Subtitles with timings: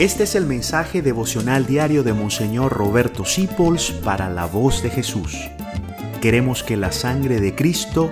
[0.00, 5.36] Este es el mensaje devocional diario de Monseñor Roberto Sipols para la voz de Jesús.
[6.22, 8.10] Queremos que la sangre de Cristo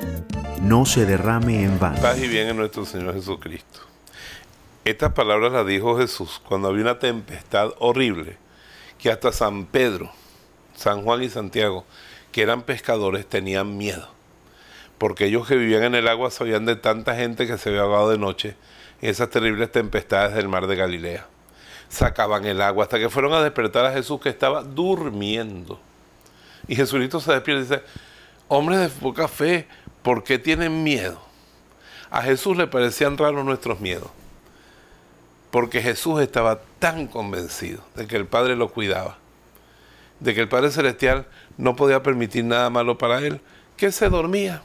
[0.60, 1.98] no se derrame en vano.
[2.02, 3.80] Paz y bien en nuestro Señor Jesucristo.
[4.84, 8.36] Estas palabras las dijo Jesús cuando había una tempestad horrible
[8.98, 10.12] que hasta San Pedro,
[10.76, 11.86] San Juan y Santiago,
[12.32, 14.10] que eran pescadores, tenían miedo.
[14.98, 18.10] Porque ellos que vivían en el agua sabían de tanta gente que se había ahogado
[18.10, 18.56] de noche
[19.00, 21.28] en esas terribles tempestades del mar de Galilea
[21.88, 25.80] sacaban el agua hasta que fueron a despertar a Jesús que estaba durmiendo.
[26.66, 27.82] Y Jesucristo se despierta y dice,
[28.48, 29.66] hombres de poca fe,
[30.02, 31.20] ¿por qué tienen miedo?
[32.10, 34.08] A Jesús le parecían raros nuestros miedos,
[35.50, 39.18] porque Jesús estaba tan convencido de que el Padre lo cuidaba,
[40.20, 41.26] de que el Padre Celestial
[41.56, 43.40] no podía permitir nada malo para él,
[43.76, 44.62] que se dormía.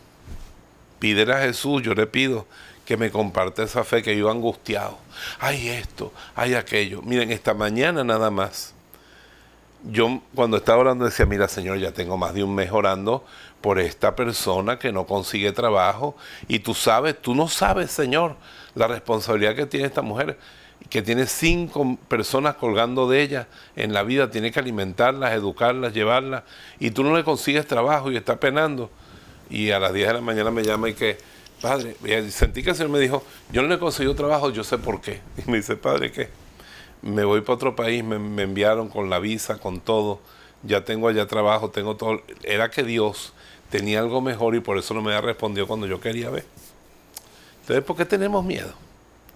[0.99, 2.47] Pídele a Jesús, yo le pido
[2.85, 4.97] que me comparte esa fe que yo angustiado.
[5.39, 7.01] Hay esto, hay aquello.
[7.01, 8.73] Miren, esta mañana nada más.
[9.85, 13.25] Yo cuando estaba orando decía, mira Señor, ya tengo más de un mes orando
[13.61, 16.15] por esta persona que no consigue trabajo.
[16.47, 18.35] Y tú sabes, tú no sabes, Señor,
[18.75, 20.37] la responsabilidad que tiene esta mujer,
[20.89, 26.43] que tiene cinco personas colgando de ella en la vida, tiene que alimentarlas, educarlas, llevarlas.
[26.79, 28.89] Y tú no le consigues trabajo y está penando.
[29.49, 31.17] Y a las 10 de la mañana me llama y que
[31.63, 31.95] Padre,
[32.29, 34.99] sentí que el Señor me dijo, yo no le he conseguido trabajo, yo sé por
[34.99, 35.21] qué.
[35.47, 36.27] Y me dice, Padre, ¿qué?
[37.01, 40.19] Me voy para otro país, me, enviaron con la visa, con todo,
[40.63, 42.21] ya tengo allá trabajo, tengo todo.
[42.43, 43.31] Era que Dios
[43.69, 46.43] tenía algo mejor y por eso no me había respondido cuando yo quería ver.
[47.61, 48.73] Entonces, ¿por qué tenemos miedo?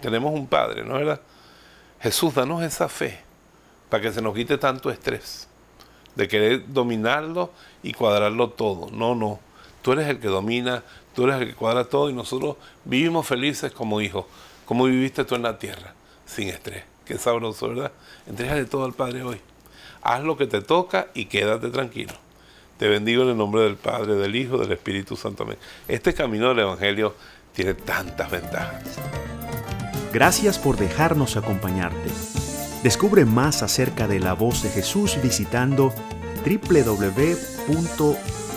[0.02, 1.22] Tenemos un Padre, ¿no verdad?
[1.98, 3.20] Jesús, danos esa fe
[3.88, 5.48] para que se nos quite tanto estrés
[6.14, 8.90] de querer dominarlo y cuadrarlo todo.
[8.90, 9.47] No, no.
[9.82, 10.82] Tú eres el que domina,
[11.14, 14.26] tú eres el que cuadra todo y nosotros vivimos felices como hijos,
[14.64, 15.94] como viviste tú en la tierra,
[16.26, 16.84] sin estrés.
[17.04, 17.92] Qué sabroso, ¿verdad?
[18.26, 19.40] Entrégale todo al Padre hoy.
[20.02, 22.12] Haz lo que te toca y quédate tranquilo.
[22.78, 25.42] Te bendigo en el nombre del Padre, del Hijo, del Espíritu Santo.
[25.42, 25.56] Amén.
[25.88, 27.14] Este camino del Evangelio
[27.54, 28.84] tiene tantas ventajas.
[30.12, 32.10] Gracias por dejarnos acompañarte.
[32.82, 35.92] Descubre más acerca de la voz de Jesús visitando